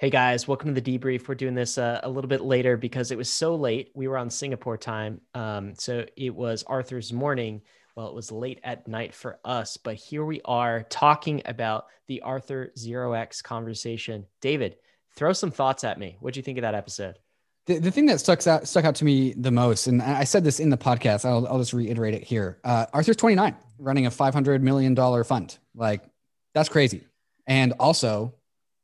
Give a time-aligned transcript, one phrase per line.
[0.00, 1.28] Hey guys, welcome to the debrief.
[1.28, 3.90] We're doing this uh, a little bit later because it was so late.
[3.94, 5.20] We were on Singapore time.
[5.34, 7.60] Um, so it was Arthur's morning.
[7.94, 12.22] Well, it was late at night for us, but here we are talking about the
[12.22, 14.24] Arthur Zero X conversation.
[14.40, 14.76] David,
[15.16, 16.16] throw some thoughts at me.
[16.20, 17.18] What do you think of that episode?
[17.66, 20.44] The, the thing that stuck out stuck out to me the most, and I said
[20.44, 22.58] this in the podcast, I'll, I'll just reiterate it here.
[22.64, 25.58] Uh, Arthur's 29, running a 500 million dollar fund.
[25.74, 26.00] Like
[26.54, 27.04] that's crazy.
[27.46, 28.32] And also,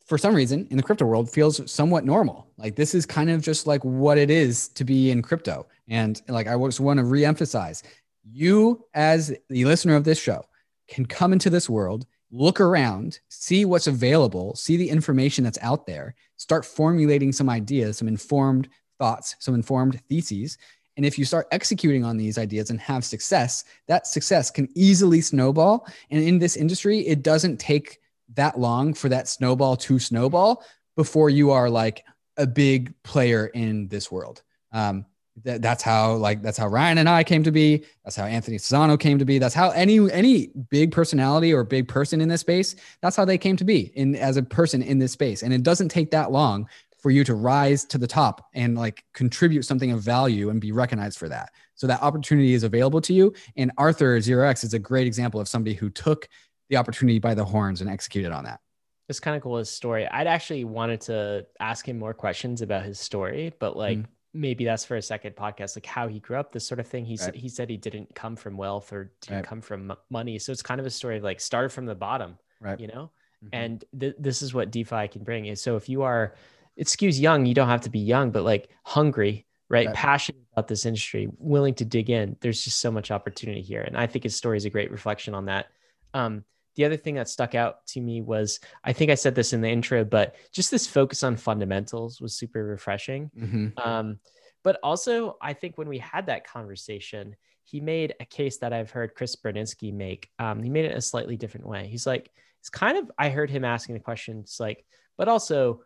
[0.06, 2.46] for some reason in the crypto world feels somewhat normal.
[2.56, 5.66] Like this is kind of just like what it is to be in crypto.
[5.88, 7.82] And like I just want to reemphasize,
[8.24, 10.44] you as the listener of this show
[10.88, 15.86] can come into this world, look around, see what's available, see the information that's out
[15.86, 18.68] there, start formulating some ideas, some informed
[18.98, 20.56] thoughts, some informed theses.
[20.96, 25.20] And if you start executing on these ideas and have success, that success can easily
[25.20, 25.86] snowball.
[26.10, 27.98] And in this industry, it doesn't take
[28.34, 30.64] that long for that snowball to snowball
[30.96, 32.04] before you are like
[32.36, 34.42] a big player in this world.
[34.72, 35.06] Um,
[35.44, 37.84] th- that's how like that's how Ryan and I came to be.
[38.04, 39.38] That's how Anthony Sassano came to be.
[39.38, 42.76] That's how any any big personality or big person in this space.
[43.02, 45.42] That's how they came to be in as a person in this space.
[45.42, 49.04] And it doesn't take that long for you to rise to the top and like
[49.12, 51.50] contribute something of value and be recognized for that.
[51.74, 53.32] So that opportunity is available to you.
[53.56, 56.28] And Arthur Zero X is a great example of somebody who took
[56.68, 58.60] the opportunity by the horns and executed on that.
[59.08, 60.06] It's kind of cool his story.
[60.06, 64.64] I'd actually wanted to ask him more questions about his story, but like mm maybe
[64.64, 67.04] that's for a second podcast, like how he grew up, this sort of thing.
[67.04, 67.20] He right.
[67.20, 69.44] said he said he didn't come from wealth or didn't right.
[69.44, 72.38] come from money, so it's kind of a story of like started from the bottom,
[72.60, 72.78] right?
[72.78, 73.10] You know,
[73.44, 73.48] mm-hmm.
[73.52, 76.34] and th- this is what DeFi can bring is so if you are,
[76.76, 79.86] it skews young, you don't have to be young, but like hungry, right?
[79.86, 79.96] right?
[79.96, 82.36] Passionate about this industry, willing to dig in.
[82.40, 85.34] There's just so much opportunity here, and I think his story is a great reflection
[85.34, 85.66] on that.
[86.14, 86.44] Um,
[86.76, 89.60] the other thing that stuck out to me was I think I said this in
[89.60, 93.30] the intro, but just this focus on fundamentals was super refreshing.
[93.36, 93.78] Mm-hmm.
[93.78, 94.18] Um,
[94.62, 98.90] but also, I think when we had that conversation, he made a case that I've
[98.90, 100.30] heard Chris Burniske make.
[100.38, 101.88] Um, he made it a slightly different way.
[101.88, 104.84] He's like, it's kind of, I heard him asking the question, it's like,
[105.16, 105.82] but also,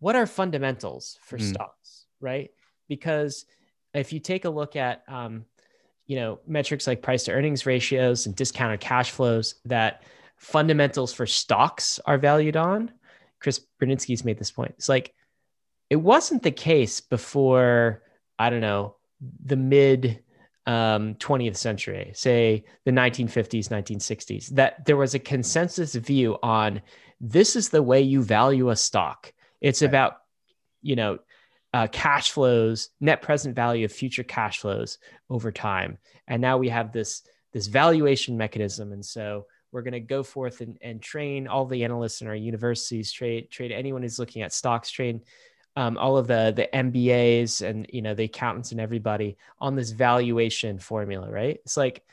[0.00, 1.42] what are fundamentals for mm.
[1.42, 2.50] stocks, right?
[2.88, 3.46] Because
[3.94, 5.44] if you take a look at, um,
[6.06, 10.02] you know, metrics like price to earnings ratios and discounted cash flows that
[10.36, 12.92] fundamentals for stocks are valued on.
[13.40, 14.74] Chris Burniske's made this point.
[14.76, 15.14] It's like
[15.90, 18.02] it wasn't the case before,
[18.38, 18.96] I don't know,
[19.44, 20.22] the mid
[20.66, 26.80] um, 20th century, say the 1950s, 1960s, that there was a consensus view on
[27.20, 29.32] this is the way you value a stock.
[29.60, 29.88] It's right.
[29.88, 30.16] about,
[30.82, 31.18] you know,
[31.72, 35.98] uh, cash flows, net present value of future cash flows over time.
[36.26, 37.22] And now we have this
[37.52, 38.92] this valuation mechanism.
[38.92, 42.34] And so we're going to go forth and, and train all the analysts in our
[42.36, 45.20] universities, trade, trade anyone who's looking at stocks, train
[45.76, 49.90] um, all of the the MBAs and you know the accountants and everybody on this
[49.90, 51.58] valuation formula, right?
[51.64, 52.04] It's like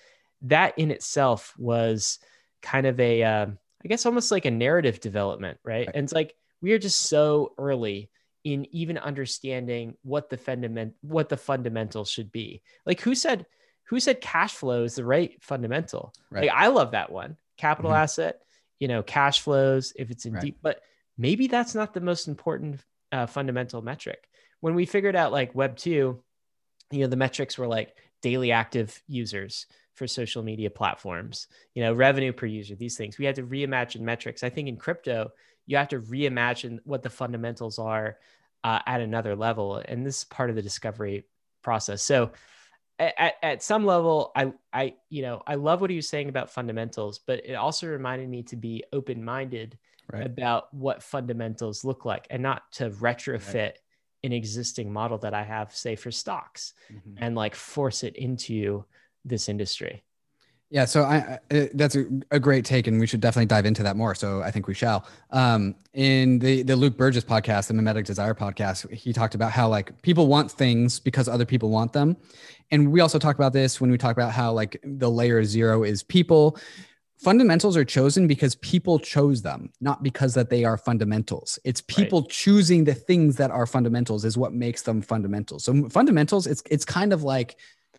[0.42, 2.18] that in itself was
[2.64, 5.86] kind of a, um, I guess almost like a narrative development, right?
[5.86, 5.96] right?
[5.96, 8.10] And it's like we are just so early
[8.44, 12.64] in even understanding what the fundament what the fundamentals should be.
[12.88, 13.46] Like who said
[13.84, 16.14] who said cash flow is the right fundamental?
[16.32, 16.46] Right.
[16.48, 18.02] Like I love that one capital mm-hmm.
[18.02, 18.42] asset,
[18.80, 20.42] you know, cash flows, if it's in right.
[20.42, 20.82] deep, but
[21.18, 24.28] maybe that's not the most important uh, fundamental metric.
[24.60, 26.20] When we figured out like Web 2,
[26.92, 31.94] you know, the metrics were like daily active users for social media platforms, you know,
[31.94, 33.18] revenue per user, these things.
[33.18, 34.44] We had to reimagine metrics.
[34.44, 35.32] I think in crypto,
[35.68, 38.18] you have to reimagine what the fundamentals are
[38.64, 39.76] uh, at another level.
[39.78, 41.26] And this is part of the discovery
[41.62, 42.02] process.
[42.02, 42.32] So
[43.00, 46.52] at, at some level, I, I, you know, I love what he was saying about
[46.52, 49.78] fundamentals, but it also reminded me to be open-minded
[50.12, 50.25] right.
[50.25, 53.78] about what fundamentals look like and not to retrofit right.
[54.24, 57.16] an existing model that I have, say for stocks mm-hmm.
[57.18, 58.85] and like force it into
[59.25, 60.03] this industry.
[60.72, 63.84] Yeah, so I, I that's a, a, great take, and we should definitely dive into
[63.84, 64.16] that more.
[64.16, 65.06] So I think we shall.
[65.32, 69.68] Um, in the the Luke Burgis podcast, the Mimetic Desire podcast, he talked about how
[69.68, 72.16] like people want things because other people want them,
[72.72, 75.84] and we also talk about this when we talk about how like the layer zero
[75.84, 76.58] is people.
[77.18, 81.59] Fundamentals are chosen because people chose them, not because that they are fundamentals.
[81.64, 82.29] It's people right.
[82.32, 85.66] choosing the things that are fundamentals is what makes them fundamentals.
[85.66, 87.58] So fundamentals, it's it's kind of like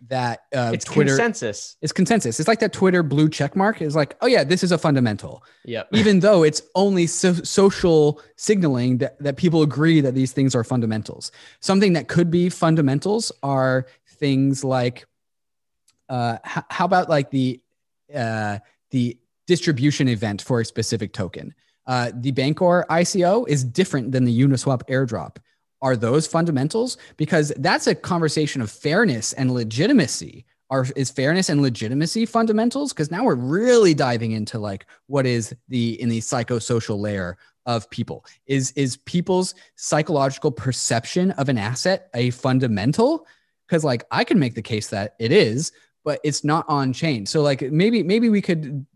[0.08, 1.76] that uh, it's Twitter consensus.
[1.80, 2.40] It's consensus.
[2.40, 5.44] It's like that Twitter blue check mark is like, oh yeah, this is a fundamental.
[5.64, 5.84] Yeah.
[5.92, 10.64] Even though it's only so- social signaling that, that people agree that these things are
[10.64, 11.30] fundamentals.
[11.60, 15.06] Something that could be fundamentals are things like,
[16.08, 17.60] uh, h- how about like the
[18.14, 18.58] uh,
[18.90, 19.16] the
[19.46, 21.54] distribution event for a specific token?
[21.86, 25.36] Uh, the Bancor ICO is different than the Uniswap airdrop.
[25.82, 26.96] Are those fundamentals?
[27.16, 30.46] Because that's a conversation of fairness and legitimacy.
[30.70, 32.92] Are is fairness and legitimacy fundamentals?
[32.92, 37.36] Because now we're really diving into like what is the in the psychosocial layer
[37.66, 38.24] of people.
[38.46, 43.26] Is is people's psychological perception of an asset a fundamental?
[43.68, 45.72] Because like I can make the case that it is,
[46.04, 47.26] but it's not on chain.
[47.26, 48.86] So like maybe maybe we could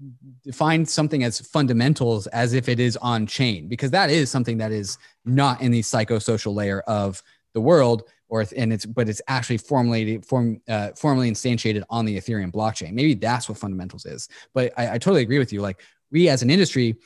[0.42, 4.72] define something as fundamentals as if it is on chain because that is something that
[4.72, 7.22] is not in the psychosocial layer of
[7.54, 12.16] the world or and it's but it's actually formally form uh, formally instantiated on the
[12.16, 12.92] Ethereum blockchain.
[12.92, 14.28] Maybe that's what fundamentals is.
[14.52, 15.60] But I, I totally agree with you.
[15.60, 15.80] Like
[16.10, 16.96] we as an industry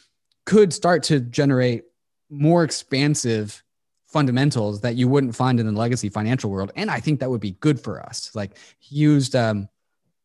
[0.46, 1.84] could start to generate
[2.30, 3.62] more expansive
[4.06, 7.40] fundamentals that you wouldn't find in the legacy financial world and i think that would
[7.40, 8.56] be good for us like
[8.88, 9.68] used um,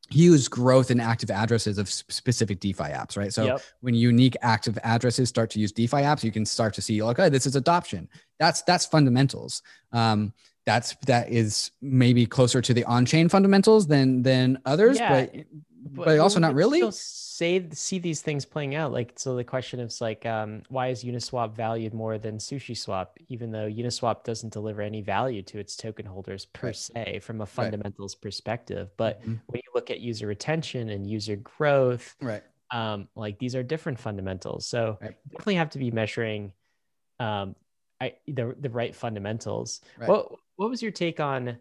[0.10, 3.34] huge growth in active addresses of specific DeFi apps, right?
[3.34, 3.62] So yep.
[3.82, 7.20] when unique active addresses start to use DeFi apps, you can start to see like,
[7.20, 8.08] oh, this is adoption.
[8.40, 9.62] That's that's fundamentals.
[9.92, 10.34] Um,
[10.66, 15.26] that's that is maybe closer to the on-chain fundamentals than than others, yeah.
[15.26, 15.36] but
[15.86, 19.80] but, but also not really say see these things playing out like so the question
[19.80, 24.54] is like um, why is uniswap valued more than sushi swap even though uniswap doesn't
[24.54, 26.76] deliver any value to its token holders per right.
[26.76, 28.22] se from a fundamentals right.
[28.22, 29.36] perspective but mm-hmm.
[29.48, 34.00] when you look at user retention and user growth right um, like these are different
[34.00, 35.16] fundamentals so right.
[35.30, 36.52] definitely have to be measuring
[37.20, 37.56] um,
[38.02, 41.58] I, the, the right fundamentals what, what was your take on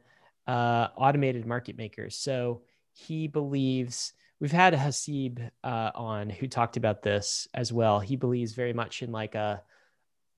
[0.46, 2.62] uh, automated market makers so
[2.94, 8.00] he believes we've had Haseeb uh, on who talked about this as well.
[8.00, 9.62] He believes very much in like a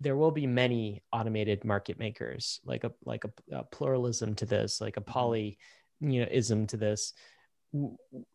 [0.01, 4.81] there will be many automated market makers, like a like a, a pluralism to this,
[4.81, 5.11] like a mm-hmm.
[5.11, 5.59] poly,
[6.01, 7.13] you know, ism to this.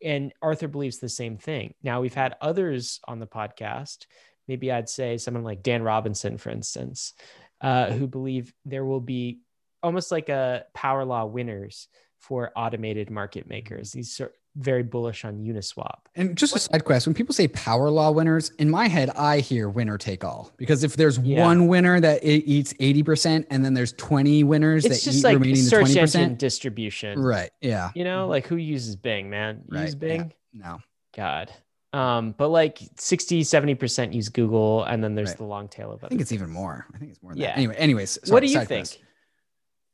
[0.03, 1.73] And Arthur believes the same thing.
[1.81, 4.05] Now we've had others on the podcast.
[4.47, 7.13] Maybe I'd say someone like Dan Robinson, for instance,
[7.61, 9.39] uh, who believe there will be
[9.81, 11.87] almost like a power law winners
[12.21, 13.91] for automated market makers.
[13.91, 15.99] These are very bullish on Uniswap.
[16.15, 19.39] And just a side quest, when people say power law winners, in my head, I
[19.39, 20.51] hear winner take all.
[20.57, 21.43] Because if there's yeah.
[21.43, 25.55] one winner that eats 80% and then there's 20 winners it's that eat like remaining
[25.55, 25.97] search 20%.
[25.97, 27.19] engine distribution.
[27.19, 27.49] Right.
[27.61, 27.91] Yeah.
[27.95, 29.63] You know, like who uses Bing, man?
[29.67, 29.83] Right.
[29.83, 30.33] Use Bing?
[30.53, 30.61] Yeah.
[30.61, 30.79] No.
[31.15, 31.51] God.
[31.93, 35.37] Um, but like 60, 70% use Google, and then there's right.
[35.37, 36.05] the long tail of it.
[36.05, 36.85] I think it's even more.
[36.93, 37.47] I think it's more than yeah.
[37.47, 37.57] that.
[37.57, 38.87] Anyway, anyways, sorry, what do you think?
[38.87, 38.99] Quest.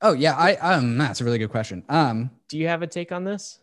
[0.02, 1.84] Oh yeah, I um that's a really good question.
[1.90, 3.60] Um do you have a take on this?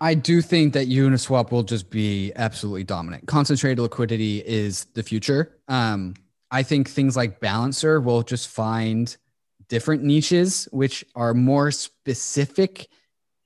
[0.00, 3.26] I do think that Uniswap will just be absolutely dominant.
[3.28, 5.58] Concentrated liquidity is the future.
[5.68, 6.14] Um
[6.50, 9.14] I think things like Balancer will just find
[9.68, 12.88] different niches which are more specific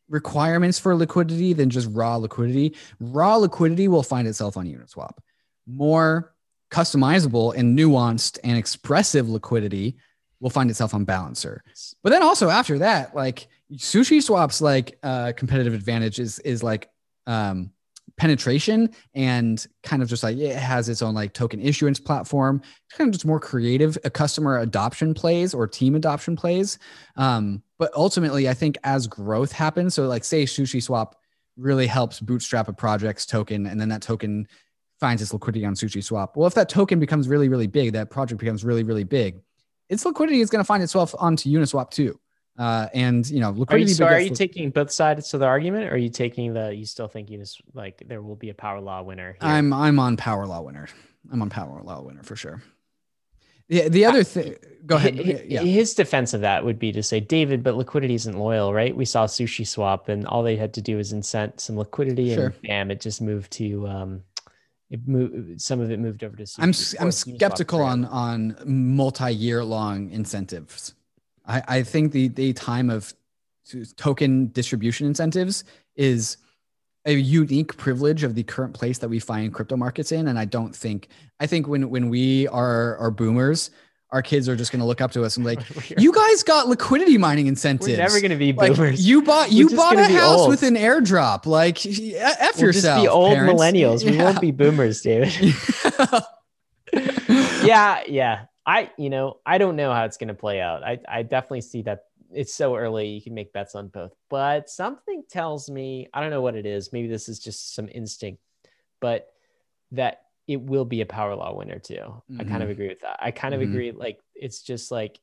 [0.09, 2.77] requirements for liquidity than just raw liquidity.
[3.01, 5.19] Raw liquidity will find itself on Uniswap.
[5.67, 6.33] More
[6.71, 9.97] customizable and nuanced and expressive liquidity
[10.41, 11.62] will find itself on balancer.
[12.03, 16.88] But then also after that, like sushi swaps like uh competitive advantage is is like
[17.27, 17.71] um
[18.17, 22.62] penetration and kind of just like it has its own like token issuance platform.
[22.93, 26.79] Kind of just more creative a customer adoption plays or team adoption plays.
[27.17, 31.17] Um but ultimately i think as growth happens so like say sushi swap
[31.56, 34.47] really helps bootstrap a project's token and then that token
[34.99, 36.37] finds its liquidity on sushi swap.
[36.37, 39.40] Well if that token becomes really really big that project becomes really really big
[39.88, 42.19] its liquidity is going to find itself onto Uniswap too.
[42.59, 43.85] Uh, and you know, liquidity.
[43.85, 46.55] Are you, so are you taking both sides to the argument, or are you taking
[46.55, 49.33] the you still think Unis like there will be a power law winner?
[49.33, 49.50] Here?
[49.50, 50.88] I'm I'm on power law winner.
[51.31, 52.62] I'm on power law winner for sure.
[53.69, 54.55] The the other thing,
[54.87, 55.16] go ahead.
[55.16, 55.61] His, yeah.
[55.61, 58.97] his defense of that would be to say, David, but liquidity isn't loyal, right?
[58.97, 62.47] We saw Sushi Swap, and all they had to do was incent some liquidity, sure.
[62.47, 64.23] and bam, it just moved to um,
[64.90, 70.11] it moved some of it moved over to I'm I'm skeptical on on multi-year long
[70.11, 70.95] incentives.
[71.45, 73.12] I, I think the the time of
[73.97, 75.64] token distribution incentives
[75.97, 76.37] is
[77.05, 80.28] a unique privilege of the current place that we find crypto markets in.
[80.28, 81.09] And I don't think
[81.40, 83.71] I think when when we are are boomers,
[84.11, 85.61] our kids are just going to look up to us and like,
[85.99, 87.89] you guys got liquidity mining incentives.
[87.89, 88.79] We're never going to be boomers.
[88.79, 90.51] Like, you bought you bought a house old.
[90.51, 91.47] with an airdrop.
[91.47, 92.73] Like, f we'll yourself.
[92.73, 93.61] Just be old parents.
[93.61, 94.09] millennials.
[94.09, 95.55] We won't be boomers, David.
[97.65, 98.45] yeah, yeah.
[98.65, 100.83] I you know I don't know how it's going to play out.
[100.85, 103.09] I I definitely see that it's so early.
[103.09, 106.67] You can make bets on both, but something tells me I don't know what it
[106.67, 106.93] is.
[106.93, 108.41] Maybe this is just some instinct,
[109.01, 109.29] but
[109.93, 111.95] that it will be a power law winner too.
[111.95, 112.41] Mm-hmm.
[112.41, 112.71] I kind of mm-hmm.
[112.71, 113.19] agree with that.
[113.21, 113.73] I kind of mm-hmm.
[113.73, 113.93] agree.
[113.93, 115.21] Like it's just like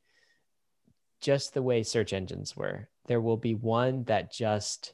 [1.22, 2.90] just the way search engines were.
[3.08, 4.94] There will be one that just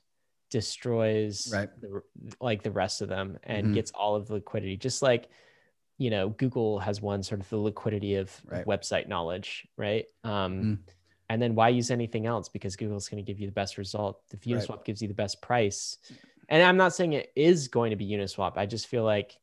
[0.50, 1.69] destroys right.
[1.81, 2.01] the,
[2.41, 3.74] like the rest of them and mm-hmm.
[3.75, 4.77] gets all of the liquidity.
[4.77, 5.29] Just like
[6.00, 8.65] you know, Google has one sort of the liquidity of right.
[8.65, 10.05] website knowledge, right?
[10.24, 10.77] Um, mm.
[11.29, 12.48] And then why use anything else?
[12.48, 14.21] Because Google's going to give you the best result.
[14.31, 14.86] If Uniswap right.
[14.86, 15.98] gives you the best price,
[16.48, 18.53] and I'm not saying it is going to be Uniswap.
[18.55, 19.38] I just feel like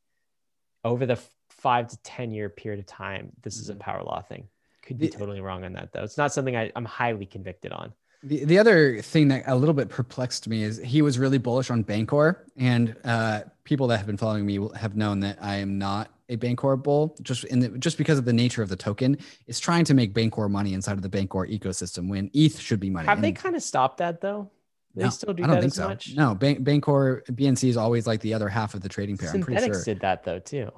[0.87, 3.61] over the five to 10 year period of time, this mm-hmm.
[3.61, 3.81] is a mm-hmm.
[3.81, 4.47] power law thing.
[4.83, 6.03] Could be the, totally wrong on that though.
[6.03, 7.93] It's not something I, I'm highly convicted on.
[8.23, 11.69] The, the other thing that a little bit perplexed me is he was really bullish
[11.69, 15.57] on Bancor, and uh, people that have been following me will have known that I
[15.57, 18.75] am not a Bancor bull, just in the, just because of the nature of the
[18.75, 19.17] token.
[19.45, 22.89] It's trying to make Bancor money inside of the Bancor ecosystem when ETH should be
[22.89, 23.05] money.
[23.05, 24.49] Have and, they kind of stopped that though?
[24.97, 25.87] They no, still do I don't that think as so.
[25.87, 26.15] much.
[26.15, 29.29] No, Ban- Bancor BNC is always like the other half of the trading pair.
[29.31, 29.83] I'm pretty sure.
[29.83, 30.71] did that though too.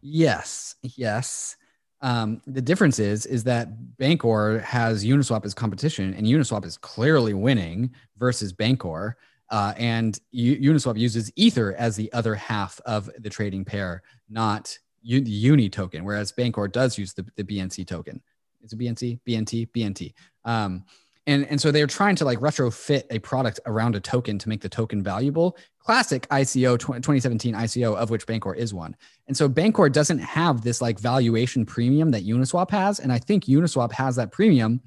[0.00, 1.56] Yes, yes.
[2.00, 3.68] Um, the difference is is that
[3.98, 9.14] Bancor has Uniswap as competition, and Uniswap is clearly winning versus Bancor.
[9.50, 14.76] Uh, and U- Uniswap uses Ether as the other half of the trading pair, not
[15.02, 18.22] U- the Uni token, whereas Bancor does use the, the BNC token.
[18.62, 20.14] It's a BNC, BNT, BNT.
[20.44, 20.84] Um,
[21.26, 24.60] and and so they're trying to like retrofit a product around a token to make
[24.60, 25.56] the token valuable.
[25.80, 28.96] Classic ico 2017 ico of which bancor is one.
[29.26, 33.00] And so bancor doesn't have this like valuation premium that uniswap has.
[33.00, 34.80] And i think uniswap has that premium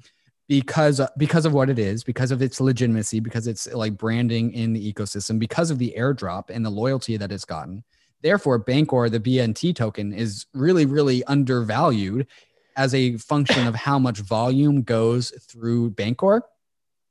[0.48, 4.72] because because of what it is because of its legitimacy because it's like branding in
[4.72, 7.84] the ecosystem because of the airdrop and the loyalty that it's gotten.
[8.22, 12.26] Therefore bancor the bnt token is really really undervalued
[12.80, 16.40] as a function of how much volume goes through Bancor.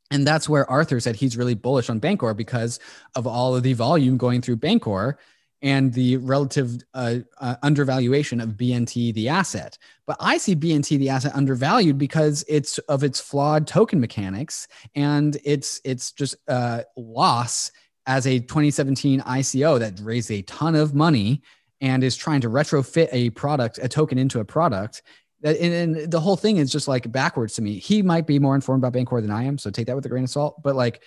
[0.10, 2.80] And that's where Arthur said he's really bullish on Bancor because
[3.16, 5.14] of all of the volume going through Bancor
[5.62, 9.78] and the relative uh, uh, undervaluation of BNT, the asset.
[10.08, 15.38] But I see BNT, the asset, undervalued because it's of its flawed token mechanics and
[15.44, 17.72] it's it's just uh, loss
[18.08, 21.44] as a 2017 ICO that raised a ton of money
[21.82, 25.02] and is trying to retrofit a product, a token into a product
[25.43, 27.79] and, and, the whole thing is just like backwards to me.
[27.79, 30.10] He might be more informed about Bancor than I am, so take that with a
[30.10, 30.62] grain of salt.
[30.62, 31.01] But like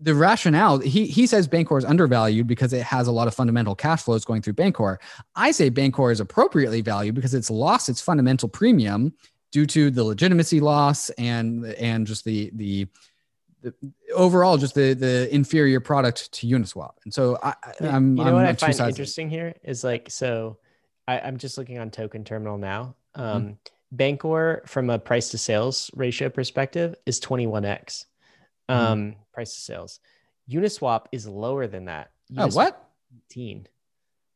[0.00, 3.74] the rationale, he he says Bancor is undervalued because it has a lot of fundamental
[3.74, 4.98] cash flows going through Bancor.
[5.34, 9.14] I say Bancor is appropriately valued because it's lost its fundamental premium
[9.50, 12.86] due to the legitimacy loss and and just the the,
[13.62, 13.74] the
[14.14, 16.92] overall just the the inferior product to Uniswap.
[17.04, 20.58] And so I, am you know I'm what I find interesting here is like so
[21.08, 22.94] I, am just looking on Token Terminal now.
[23.16, 23.22] Mm-hmm.
[23.22, 23.52] Um, mm-hmm
[23.94, 28.04] Bancor, from a price to sales ratio perspective, is 21x
[28.68, 28.74] hmm.
[28.74, 29.14] um, mm.
[29.32, 30.00] price to sales.
[30.50, 32.10] Uniswap is lower than that.
[32.32, 32.90] Uniswap oh, what?
[33.30, 33.66] 18.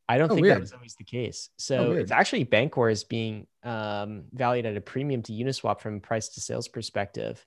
[0.09, 0.57] I don't oh, think weird.
[0.57, 1.49] that was always the case.
[1.57, 5.97] So oh, it's actually Bancor is being um, valued at a premium to Uniswap from
[5.97, 7.45] a price to sales perspective.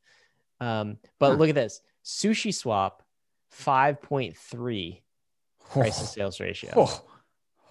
[0.59, 1.35] Um, but huh.
[1.35, 3.03] look at this Sushi Swap,
[3.61, 5.01] 5.3
[5.69, 6.73] price to sales ratio.
[6.75, 7.01] Oh.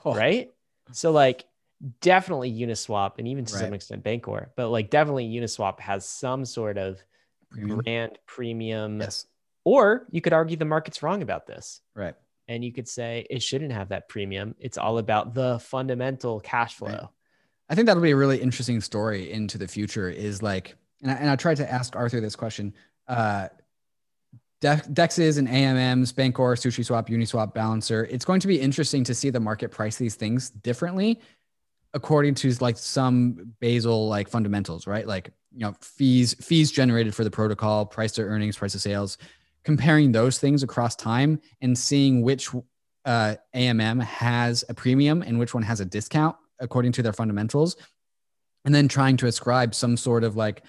[0.06, 0.14] Oh.
[0.14, 0.52] Right?
[0.92, 1.46] So, like,
[2.00, 3.60] definitely Uniswap and even to right.
[3.60, 7.02] some extent Bancor, but like definitely Uniswap has some sort of
[7.50, 7.78] premium.
[7.80, 9.00] brand premium.
[9.00, 9.26] Yes.
[9.64, 11.80] Or you could argue the market's wrong about this.
[11.94, 12.14] Right.
[12.48, 14.54] And you could say it shouldn't have that premium.
[14.58, 16.88] It's all about the fundamental cash flow.
[16.88, 17.08] Right.
[17.70, 21.14] I think that'll be a really interesting story into the future is like, and I,
[21.14, 22.74] and I tried to ask Arthur this question.
[23.08, 23.48] Uh,
[24.62, 28.06] Dexes and AMMs, Bancor, Sushi Swap, Uniswap, Balancer.
[28.10, 31.20] It's going to be interesting to see the market price these things differently
[31.94, 35.06] according to like some Basel like fundamentals, right?
[35.06, 39.16] Like you know fees fees generated for the protocol, price to earnings, price to sales,
[39.64, 42.50] comparing those things across time and seeing which
[43.04, 47.76] uh, AMM has a premium and which one has a discount according to their fundamentals,
[48.64, 50.64] and then trying to ascribe some sort of like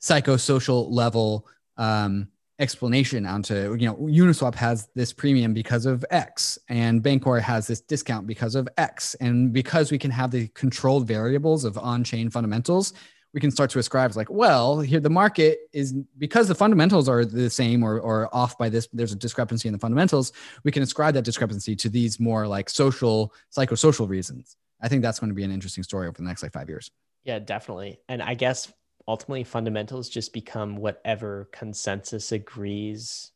[0.00, 2.28] psychosocial level um,
[2.62, 7.80] explanation onto you know uniswap has this premium because of x and bancor has this
[7.80, 9.14] discount because of x.
[9.20, 12.94] And because we can have the controlled variables of on-chain fundamentals
[13.34, 17.24] we can start to ascribe like well here the market is because the fundamentals are
[17.24, 20.32] the same or, or off by this there's a discrepancy in the fundamentals
[20.64, 24.56] we can ascribe that discrepancy to these more like social psychosocial reasons.
[24.80, 26.90] I think that's going to be an interesting story over the next like five years.
[27.24, 28.00] Yeah definitely.
[28.08, 28.72] And i guess
[29.06, 33.30] ultimately fundamentals just become whatever consensus agrees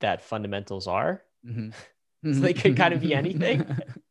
[0.00, 1.22] that fundamentals are.
[1.46, 1.70] Mm-hmm.
[2.32, 3.64] so they could kind of be anything,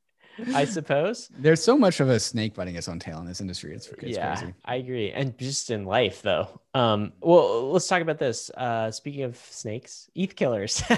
[0.56, 1.30] I suppose.
[1.38, 3.76] There's so much of a snake biting its own tail in this industry.
[3.76, 4.54] It's, it's yeah, crazy.
[4.66, 5.12] I agree.
[5.12, 6.48] And just in life, though.
[6.74, 8.50] Um, well, let's talk about this.
[8.52, 10.82] Uh, speaking of snakes, ETH killers.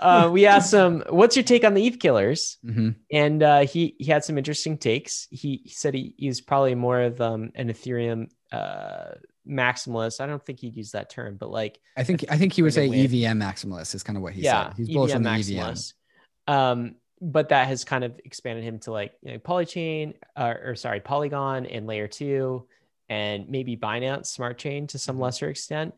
[0.00, 2.90] uh, we asked him, "What's your take on the ETH killers?" Mm-hmm.
[3.12, 5.28] And uh, he he had some interesting takes.
[5.30, 9.14] He, he said he, he's probably more of um, an Ethereum uh,
[9.46, 10.20] maximalist.
[10.20, 12.72] I don't think he'd use that term, but like I think I think he would
[12.72, 14.76] say EVM maximalist is kind of what he yeah, said.
[14.78, 16.52] He's EVM bullish on the EVM.
[16.52, 20.74] Um, but that has kind of expanded him to like you know, Polychain uh, or
[20.76, 22.66] sorry, Polygon and layer two,
[23.10, 25.24] and maybe Binance Smart Chain to some mm-hmm.
[25.24, 25.94] lesser extent.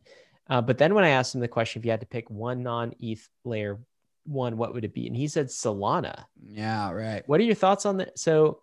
[0.50, 2.62] Uh, but then when I asked him the question, if you had to pick one
[2.62, 3.78] non ETH layer
[4.24, 5.06] one, what would it be?
[5.06, 6.24] And he said Solana.
[6.44, 7.22] Yeah, right.
[7.26, 8.18] What are your thoughts on that?
[8.18, 8.60] So,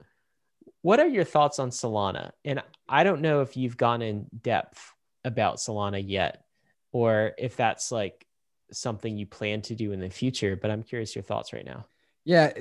[0.82, 2.32] what are your thoughts on Solana?
[2.46, 4.94] And I don't know if you've gone in depth
[5.26, 6.44] about Solana yet,
[6.92, 8.26] or if that's like
[8.72, 11.86] something you plan to do in the future, but I'm curious your thoughts right now.
[12.26, 12.54] Yeah,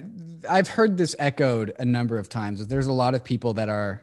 [0.48, 2.66] I've heard this echoed a number of times.
[2.66, 4.02] There's a lot of people that are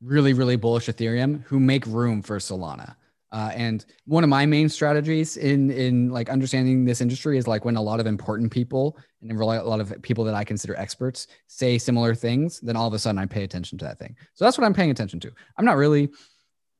[0.00, 2.96] really, really bullish Ethereum who make room for Solana.
[3.32, 7.64] Uh, and one of my main strategies in in like understanding this industry is like
[7.64, 11.26] when a lot of important people and a lot of people that I consider experts
[11.46, 14.14] say similar things, then all of a sudden I pay attention to that thing.
[14.34, 15.32] So that's what I'm paying attention to.
[15.56, 16.10] I'm not really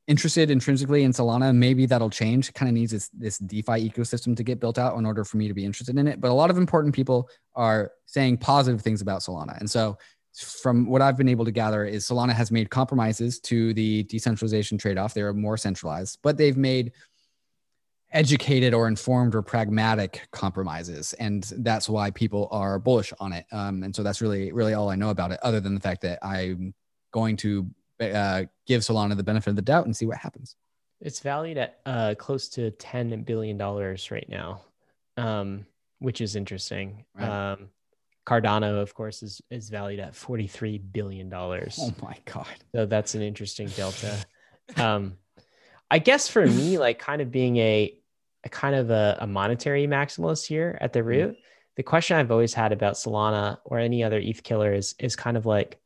[0.07, 1.55] interested intrinsically in Solana.
[1.55, 2.53] Maybe that'll change.
[2.53, 5.47] Kind of needs this, this DeFi ecosystem to get built out in order for me
[5.47, 6.19] to be interested in it.
[6.19, 9.57] But a lot of important people are saying positive things about Solana.
[9.59, 9.97] And so
[10.35, 14.77] from what I've been able to gather is Solana has made compromises to the decentralization
[14.77, 15.13] trade-off.
[15.13, 16.91] They're more centralized, but they've made
[18.11, 23.81] educated or informed or pragmatic compromises and that's why people are bullish on it um,
[23.81, 26.19] and so that's really really all i know about it other than the fact that
[26.23, 26.75] i'm
[27.11, 27.65] going to
[27.99, 30.55] uh, give Solana the benefit of the doubt and see what happens.
[30.99, 34.61] It's valued at uh, close to ten billion dollars right now,
[35.17, 35.65] um,
[35.99, 37.05] which is interesting.
[37.15, 37.51] Right.
[37.51, 37.69] Um,
[38.25, 41.77] Cardano, of course, is is valued at forty three billion dollars.
[41.81, 42.47] Oh my god!
[42.73, 44.15] So that's an interesting delta.
[44.77, 45.17] um,
[45.91, 47.93] I guess for me, like kind of being a,
[48.43, 51.07] a kind of a, a, monetary maximalist here at the mm-hmm.
[51.09, 51.37] root,
[51.75, 55.35] the question I've always had about Solana or any other ETH killer is is kind
[55.35, 55.79] of like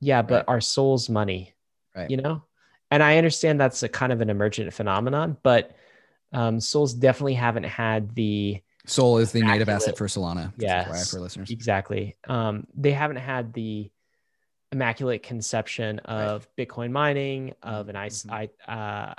[0.00, 0.44] yeah, but right.
[0.48, 1.54] our SOL's money,
[1.94, 2.10] right?
[2.10, 2.42] You know,
[2.90, 5.74] and I understand that's a kind of an emergent phenomenon, but
[6.32, 10.52] um, SOLs definitely haven't had the SOL is the native asset for Solana.
[10.58, 12.16] Yeah, for listeners, exactly.
[12.28, 13.90] Um, they haven't had the
[14.74, 16.68] immaculate conception of right.
[16.68, 18.30] Bitcoin mining, of an mm-hmm.
[18.30, 19.14] I, uh,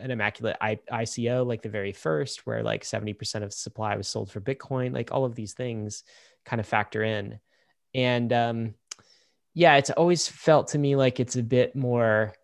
[0.00, 4.30] an immaculate I, ICO, like the very first, where like 70% of supply was sold
[4.30, 4.92] for Bitcoin.
[4.92, 6.02] Like all of these things
[6.44, 7.38] kind of factor in.
[7.94, 8.74] And um,
[9.54, 12.34] yeah, it's always felt to me like it's a bit more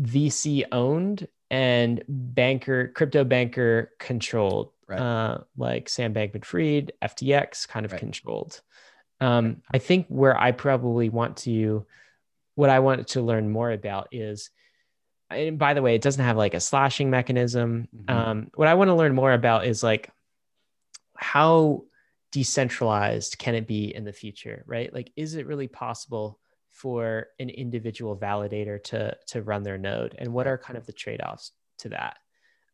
[0.00, 5.00] VC owned and banker, crypto banker controlled, right.
[5.00, 7.98] uh, like Sam Bankman Fried, FTX kind of right.
[7.98, 8.60] controlled.
[9.20, 11.86] Um, I think where I probably want to,
[12.54, 14.50] what I want to learn more about is,
[15.30, 17.88] and by the way, it doesn't have like a slashing mechanism.
[17.94, 18.10] Mm-hmm.
[18.10, 20.10] Um, what I want to learn more about is like
[21.18, 21.84] how
[22.30, 26.38] decentralized can it be in the future right like is it really possible
[26.70, 30.92] for an individual validator to to run their node and what are kind of the
[30.92, 32.18] trade-offs to that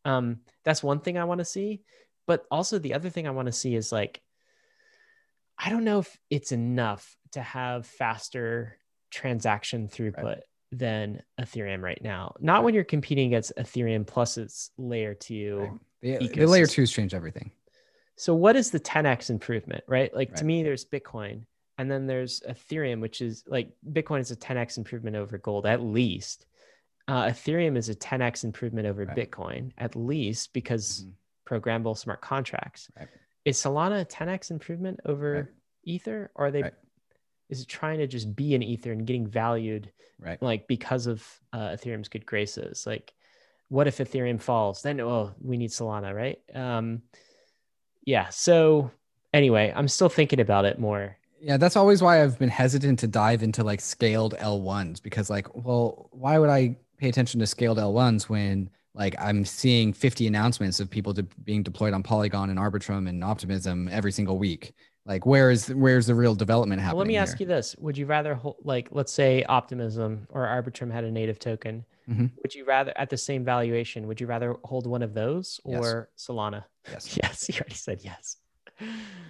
[0.03, 1.81] um, that's one thing i want to see
[2.27, 4.21] but also the other thing i want to see is like
[5.57, 8.77] i don't know if it's enough to have faster
[9.11, 10.43] transaction throughput right.
[10.71, 12.63] than ethereum right now not right.
[12.63, 16.19] when you're competing against ethereum plus its layer two right.
[16.19, 17.51] the, the layer twos change everything
[18.17, 20.13] so what is the 10x improvement, right?
[20.15, 21.45] Like to me, there's Bitcoin,
[21.77, 25.81] and then there's Ethereum, which is like Bitcoin is a 10x improvement over gold at
[25.81, 26.45] least.
[27.07, 29.05] Uh, Ethereum is a 10x improvement over.
[29.05, 31.11] Bitcoin at least because mm-hmm.
[31.45, 32.89] Programmable smart contracts.
[32.97, 33.07] Right.
[33.45, 35.51] Is Solana a 10x improvement over
[35.83, 36.71] Ether, or are they?
[37.49, 40.41] Is it trying to just be an Ether and getting valued, right?
[40.41, 43.13] Like because of uh, Ethereum's good graces, like
[43.69, 44.81] what if Ethereum falls?
[44.81, 46.39] Then oh, we need Solana, right?
[46.53, 47.03] Um,
[48.03, 48.29] yeah.
[48.29, 48.91] So
[49.33, 51.17] anyway, I'm still thinking about it more.
[51.39, 55.53] Yeah, that's always why I've been hesitant to dive into like scaled L1s because like,
[55.53, 60.79] well, why would I pay attention to scaled L1s when like I'm seeing 50 announcements
[60.79, 64.73] of people de- being deployed on Polygon and Arbitrum and Optimism every single week?
[65.05, 66.95] Like, where is where's the real development happening?
[66.95, 67.21] Well, let me here?
[67.21, 71.11] ask you this: Would you rather hold, like, let's say Optimism or Arbitrum had a
[71.11, 71.85] native token?
[72.09, 72.25] Mm-hmm.
[72.41, 76.09] Would you rather, at the same valuation, would you rather hold one of those or
[76.15, 76.27] yes.
[76.27, 76.63] Solana?
[76.91, 77.17] Yes.
[77.23, 77.49] Yes.
[77.49, 78.37] You already said yes.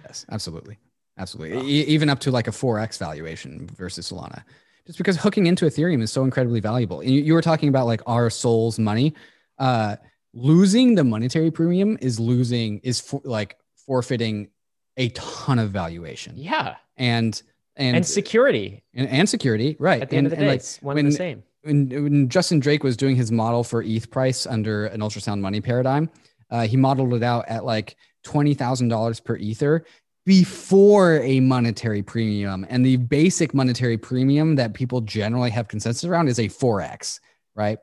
[0.04, 0.78] Yes, absolutely.
[1.18, 1.58] Absolutely.
[1.58, 1.62] Oh.
[1.62, 4.44] E- even up to like a 4x valuation versus Solana.
[4.86, 7.02] Just because hooking into Ethereum is so incredibly valuable.
[7.02, 9.14] You, you were talking about like our SOL's money.
[9.58, 9.96] Uh,
[10.34, 14.48] losing the monetary premium is losing, is for, like forfeiting
[14.96, 16.34] a ton of valuation.
[16.36, 16.76] Yeah.
[16.96, 17.40] And,
[17.76, 18.82] and, and security.
[18.94, 19.76] And, and security.
[19.78, 20.02] Right.
[20.02, 21.88] At the end and, of the day, like, it's one when, and the same when,
[21.88, 26.08] when Justin Drake was doing his model for ETH price under an ultrasound money paradigm,
[26.50, 29.84] uh, he modeled it out at like twenty thousand dollars per ether
[30.24, 36.28] before a monetary premium, and the basic monetary premium that people generally have consensus around
[36.28, 37.20] is a four x,
[37.54, 37.78] right?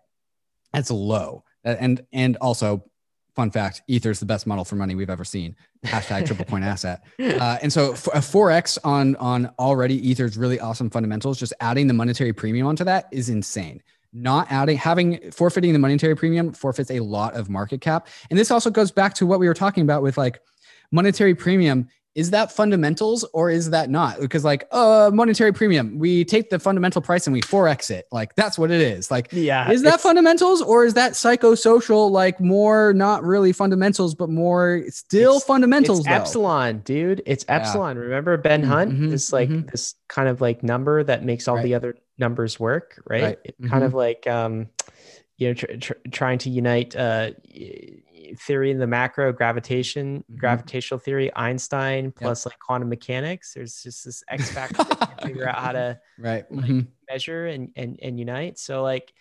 [0.71, 2.83] That's low, and and also
[3.35, 5.55] fun fact ether is the best model for money we've ever seen.
[5.85, 7.03] Hashtag triple point asset.
[7.19, 11.93] Uh, and so a 4x on on already ether's really awesome fundamentals just adding the
[11.93, 13.81] monetary premium onto that is insane.
[14.13, 18.07] Not adding having forfeiting the monetary premium forfeits a lot of market cap.
[18.29, 20.39] And this also goes back to what we were talking about with like
[20.91, 24.19] monetary premium is that fundamentals or is that not?
[24.19, 28.07] Because like uh monetary premium, we take the fundamental price and we 4x it.
[28.11, 29.09] Like that's what it is.
[29.09, 32.11] Like yeah, is that fundamentals or is that psychosocial?
[32.11, 35.99] Like more not really fundamentals, but more still it's, fundamentals.
[35.99, 37.23] It's epsilon, dude.
[37.25, 37.95] It's epsilon.
[37.95, 38.03] Yeah.
[38.03, 38.91] Remember Ben mm-hmm, Hunt?
[38.91, 39.67] Mm-hmm, this like mm-hmm.
[39.69, 41.63] this kind of like number that makes all right.
[41.63, 43.23] the other numbers work, right?
[43.23, 43.37] right.
[43.43, 43.97] It kind of mm-hmm.
[43.97, 44.67] like um
[45.37, 47.31] you know tr- tr- trying to unite uh
[48.37, 50.35] theory in the macro gravitation mm-hmm.
[50.37, 52.53] gravitational theory einstein plus yep.
[52.53, 56.65] like quantum mechanics there's just this x factor to figure out how to right like,
[56.65, 56.81] mm-hmm.
[57.09, 59.13] measure and, and and unite so like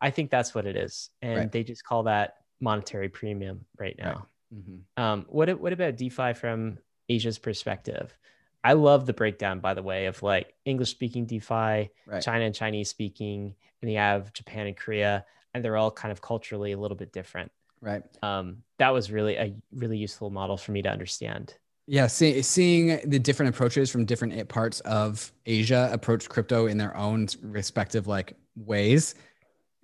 [0.00, 1.52] i think that's what it is and right.
[1.52, 4.60] they just call that monetary premium right now right.
[4.60, 5.02] mm-hmm.
[5.02, 8.16] um what what about defi from asia's perspective
[8.64, 12.22] i love the breakdown by the way of like english speaking defi right.
[12.22, 16.20] china and chinese speaking and you have japan and korea and they're all kind of
[16.20, 18.02] culturally a little bit different Right.
[18.22, 21.54] Um, that was really a really useful model for me to understand.
[21.86, 26.96] Yeah, see, seeing the different approaches from different parts of Asia approach crypto in their
[26.96, 29.14] own respective like ways,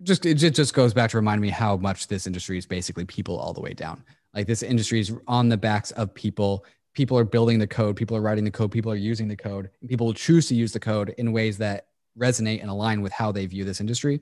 [0.02, 3.38] just it just goes back to remind me how much this industry is basically people
[3.38, 4.02] all the way down.
[4.34, 6.64] Like this industry is on the backs of people.
[6.94, 9.70] People are building the code, people are writing the code, people are using the code,
[9.80, 11.86] and people choose to use the code in ways that
[12.18, 14.20] resonate and align with how they view this industry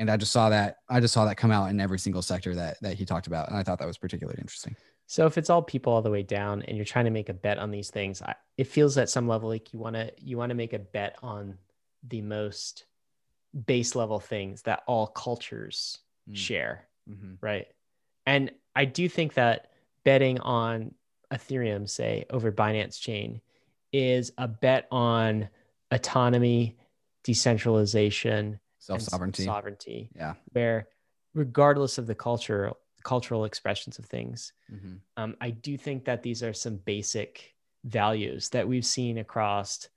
[0.00, 2.54] and I just saw that I just saw that come out in every single sector
[2.54, 4.74] that that he talked about, and I thought that was particularly interesting.
[5.06, 7.34] So if it's all people all the way down, and you're trying to make a
[7.34, 10.38] bet on these things, I, it feels at some level like you want to you
[10.38, 11.58] want to make a bet on
[12.08, 12.86] the most
[13.66, 16.34] base level things that all cultures mm.
[16.34, 17.34] share, mm-hmm.
[17.42, 17.66] right?
[18.24, 19.70] And I do think that
[20.04, 20.94] betting on
[21.30, 23.42] Ethereum, say over Binance Chain,
[23.92, 25.48] is a bet on
[25.90, 26.78] autonomy,
[27.22, 30.88] decentralization, self sovereignty sovereignty yeah where
[31.34, 32.72] regardless of the culture
[33.04, 34.94] cultural expressions of things mm-hmm.
[35.16, 39.88] um, i do think that these are some basic values that we've seen across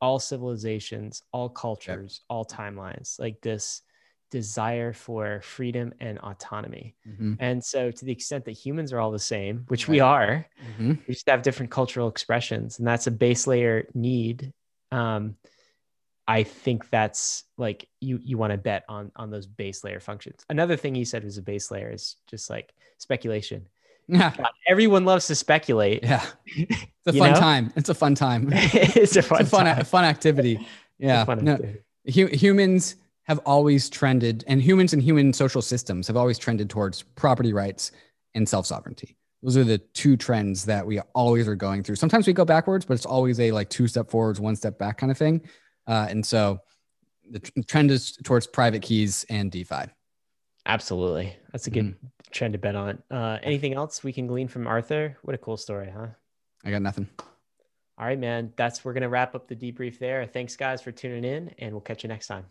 [0.00, 2.26] all civilizations all cultures yep.
[2.28, 3.82] all timelines like this
[4.30, 7.34] desire for freedom and autonomy mm-hmm.
[7.38, 9.92] and so to the extent that humans are all the same which right.
[9.92, 10.94] we are mm-hmm.
[11.06, 14.52] we just have different cultural expressions and that's a base layer need
[14.90, 15.36] um,
[16.26, 20.44] I think that's like you you want to bet on on those base layer functions.
[20.48, 23.66] Another thing he said was a base layer is just like speculation.
[24.08, 24.32] Yeah.
[24.36, 26.02] God, everyone loves to speculate.
[26.02, 26.24] Yeah.
[26.46, 27.38] It's a fun know?
[27.38, 27.72] time.
[27.76, 28.48] It's a fun time.
[28.52, 30.66] it's a fun, it's a fun, a fun activity.
[30.98, 31.24] Yeah.
[31.24, 31.80] Fun no, activity.
[32.14, 37.02] Hu- humans have always trended, and humans and human social systems have always trended towards
[37.02, 37.90] property rights
[38.34, 39.16] and self sovereignty.
[39.42, 41.96] Those are the two trends that we always are going through.
[41.96, 44.98] Sometimes we go backwards, but it's always a like two step forwards, one step back
[44.98, 45.40] kind of thing.
[45.86, 46.60] Uh, and so
[47.30, 49.84] the trend is towards private keys and DeFi.
[50.66, 51.36] Absolutely.
[51.50, 51.96] That's a good mm
[52.30, 53.02] trend to bet on.
[53.10, 55.18] Uh, anything else we can glean from Arthur?
[55.20, 56.06] What a cool story, huh?
[56.64, 57.06] I got nothing.
[57.98, 58.54] All right, man.
[58.56, 60.24] That's we're gonna wrap up the debrief there.
[60.26, 62.46] Thanks guys for tuning in and we'll catch you next time.